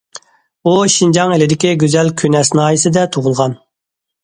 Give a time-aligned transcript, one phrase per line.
[0.71, 3.57] ئۇ شىنجاڭ ئىلىدىكى گۈزەل كۈنەس ناھىيەسىدە تۇغۇلغان.